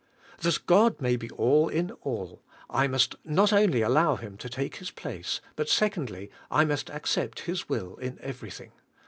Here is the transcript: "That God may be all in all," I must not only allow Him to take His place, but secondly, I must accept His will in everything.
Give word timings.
"That 0.39 0.65
God 0.65 0.99
may 0.99 1.15
be 1.15 1.29
all 1.29 1.69
in 1.69 1.91
all," 2.01 2.41
I 2.71 2.87
must 2.87 3.17
not 3.23 3.53
only 3.53 3.83
allow 3.83 4.15
Him 4.15 4.35
to 4.37 4.49
take 4.49 4.77
His 4.77 4.89
place, 4.89 5.41
but 5.55 5.69
secondly, 5.69 6.31
I 6.49 6.65
must 6.65 6.89
accept 6.89 7.41
His 7.41 7.69
will 7.69 7.97
in 7.97 8.17
everything. 8.19 8.71